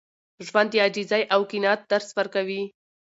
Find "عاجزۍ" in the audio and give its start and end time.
0.83-1.23